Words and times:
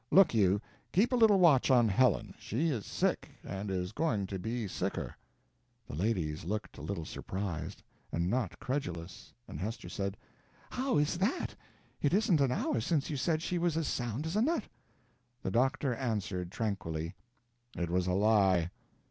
Look 0.09 0.33
you! 0.33 0.59
keep 0.91 1.11
a 1.11 1.15
little 1.15 1.37
watch 1.37 1.69
on 1.69 1.87
Helen; 1.87 2.33
she 2.39 2.69
is 2.69 2.87
sick, 2.87 3.29
and 3.43 3.69
is 3.69 3.91
going 3.91 4.25
to 4.25 4.39
be 4.39 4.67
sicker." 4.67 5.15
The 5.87 5.93
ladies 5.93 6.43
looked 6.43 6.79
a 6.79 6.81
little 6.81 7.05
surprised, 7.05 7.83
and 8.11 8.27
not 8.27 8.59
credulous; 8.59 9.31
and 9.47 9.59
Hester 9.59 9.89
said: 9.89 10.17
"How 10.71 10.97
is 10.97 11.19
that? 11.19 11.53
It 12.01 12.15
isn't 12.15 12.41
an 12.41 12.51
hour 12.51 12.81
since 12.81 13.11
you 13.11 13.15
said 13.15 13.43
she 13.43 13.59
was 13.59 13.77
as 13.77 13.87
sound 13.87 14.25
as 14.25 14.35
a 14.35 14.41
nut." 14.41 14.63
The 15.43 15.51
doctor 15.51 15.93
answered, 15.93 16.51
tranquilly: 16.51 17.13
"It 17.77 17.91
was 17.91 18.07
a 18.07 18.13
lie." 18.13 18.71